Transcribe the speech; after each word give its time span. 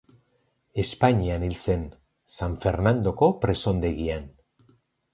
Espainian 0.83 1.45
hil 1.49 1.53
zen, 1.67 1.85
San 2.39 2.57
Fernandoko 2.67 3.33
presondegian. 3.47 4.31